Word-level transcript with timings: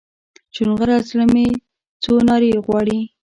چونغره 0.55 0.97
زړه 1.09 1.25
مې 1.33 1.47
څو 2.03 2.13
نارې 2.27 2.51
غواړي 2.65 2.99